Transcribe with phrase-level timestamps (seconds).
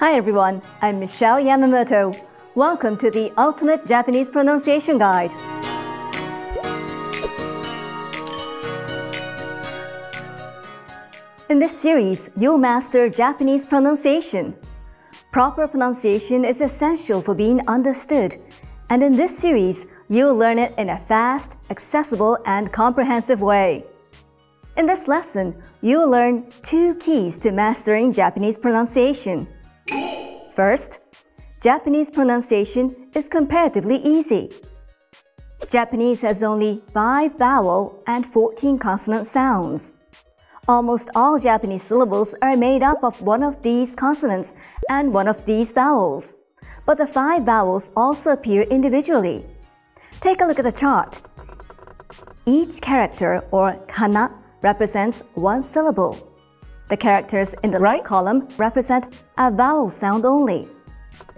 [0.00, 2.16] Hi everyone, I'm Michelle Yamamoto.
[2.54, 5.32] Welcome to the Ultimate Japanese Pronunciation Guide.
[11.50, 14.54] In this series, you'll master Japanese pronunciation.
[15.32, 18.40] Proper pronunciation is essential for being understood,
[18.90, 23.84] and in this series, you'll learn it in a fast, accessible, and comprehensive way.
[24.76, 29.48] In this lesson, you'll learn two keys to mastering Japanese pronunciation.
[30.58, 30.98] First,
[31.62, 34.50] Japanese pronunciation is comparatively easy.
[35.70, 39.92] Japanese has only 5 vowel and 14 consonant sounds.
[40.66, 44.56] Almost all Japanese syllables are made up of one of these consonants
[44.90, 46.34] and one of these vowels.
[46.84, 49.46] But the five vowels also appear individually.
[50.20, 51.20] Take a look at the chart.
[52.46, 56.18] Each character or kana represents one syllable.
[56.88, 60.68] The characters in the right column represent a vowel sound only.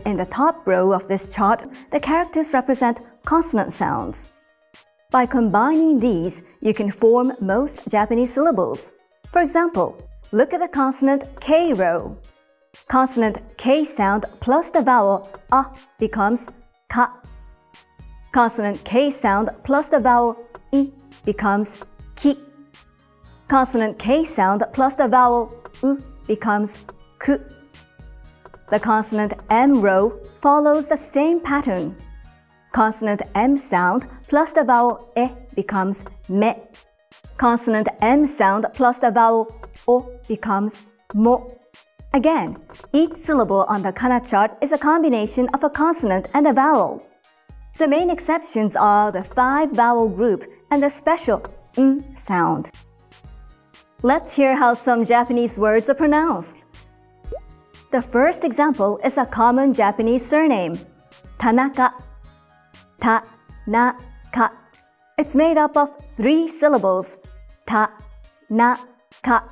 [0.06, 4.28] In the top row of this chart, the characters represent consonant sounds.
[5.10, 8.92] By combining these, you can form most Japanese syllables.
[9.32, 9.96] For example,
[10.30, 12.16] look at the consonant K row.
[12.86, 15.66] Consonant K sound plus the vowel a
[15.98, 16.46] becomes
[16.88, 17.20] ka.
[18.30, 20.36] Consonant K sound plus the vowel
[20.72, 20.92] i
[21.24, 21.76] becomes
[22.14, 22.38] ki.
[23.50, 26.78] Consonant K sound plus the vowel u becomes
[27.18, 27.36] ku.
[28.70, 31.96] The consonant M row follows the same pattern.
[32.70, 36.52] Consonant M sound plus the vowel e becomes me.
[37.38, 39.50] Consonant M sound plus the vowel
[39.88, 39.96] o
[40.28, 40.76] becomes
[41.12, 41.34] mo.
[42.12, 42.56] Again,
[42.92, 47.02] each syllable on the kana chart is a combination of a consonant and a vowel.
[47.78, 51.42] The main exceptions are the five vowel group and the special
[51.76, 52.70] m sound.
[54.02, 56.64] Let's hear how some Japanese words are pronounced.
[57.90, 60.78] The first example is a common Japanese surname,
[61.38, 61.92] Tanaka.
[62.98, 64.52] Ta-na-ka.
[65.18, 67.18] It's made up of three syllables,
[67.66, 69.44] ta-na-ka.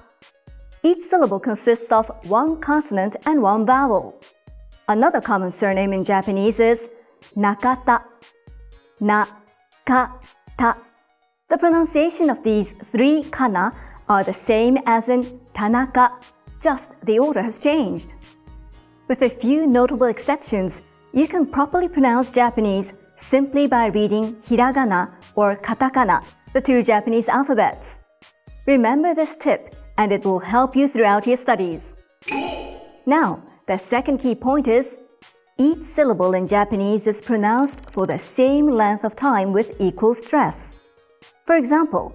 [0.82, 4.18] Each syllable consists of one consonant and one vowel.
[4.88, 6.88] Another common surname in Japanese is
[7.36, 8.02] Nakata.
[8.98, 10.78] Na-ka-ta.
[11.50, 13.72] The pronunciation of these three kana
[14.08, 16.12] are the same as in Tanaka,
[16.60, 18.14] just the order has changed.
[19.08, 20.82] With a few notable exceptions,
[21.12, 27.98] you can properly pronounce Japanese simply by reading hiragana or katakana, the two Japanese alphabets.
[28.66, 31.94] Remember this tip and it will help you throughout your studies.
[33.06, 34.98] Now, the second key point is
[35.58, 40.76] each syllable in Japanese is pronounced for the same length of time with equal stress.
[41.46, 42.14] For example,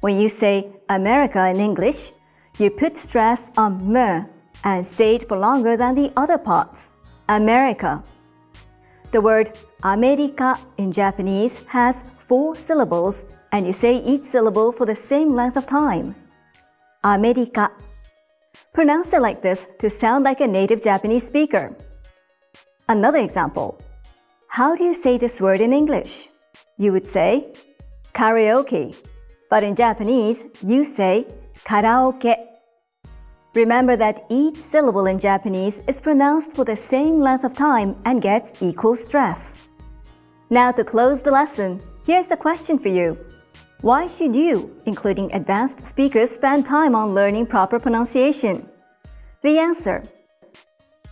[0.00, 2.12] when you say America in English,
[2.58, 4.24] you put stress on me
[4.64, 6.90] and say it for longer than the other parts.
[7.28, 8.02] America.
[9.10, 14.94] The word America in Japanese has four syllables and you say each syllable for the
[14.94, 16.14] same length of time.
[17.04, 17.70] America.
[18.72, 21.74] Pronounce it like this to sound like a native Japanese speaker.
[22.88, 23.80] Another example.
[24.48, 26.28] How do you say this word in English?
[26.76, 27.52] You would say
[28.14, 28.94] karaoke.
[29.50, 31.26] But in Japanese, you say
[31.64, 32.36] karaoke.
[33.54, 38.22] Remember that each syllable in Japanese is pronounced for the same length of time and
[38.22, 39.56] gets equal stress.
[40.50, 43.18] Now to close the lesson, here's the question for you.
[43.80, 48.68] Why should you, including advanced speakers, spend time on learning proper pronunciation?
[49.42, 50.04] The answer.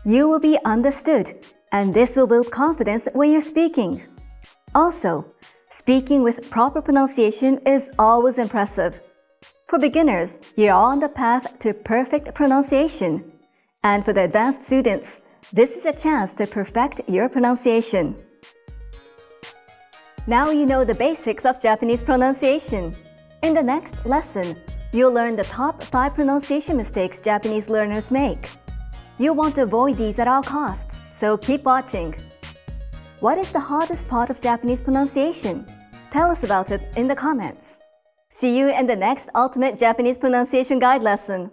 [0.05, 1.33] You will be understood,
[1.73, 4.03] and this will build confidence when you're speaking.
[4.75, 5.33] Also,
[5.79, 9.03] Speaking with proper pronunciation is always impressive.
[9.69, 13.31] For beginners, you're on the path to perfect pronunciation.
[13.85, 15.21] And for the advanced students,
[15.53, 18.17] this is a chance to perfect your pronunciation.
[20.27, 22.97] Now you know the basics of Japanese pronunciation.
[23.43, 24.57] In the next lesson,
[24.95, 28.49] you'll learn the top 5 pronunciation mistakes Japanese learners make.
[29.19, 32.15] You'll want to avoid these at all costs, so keep watching.
[33.21, 35.65] What is the hardest part of Japanese pronunciation?
[36.11, 37.79] Tell us about it in the comments.
[38.29, 41.51] See you in the next Ultimate Japanese Pronunciation Guide lesson.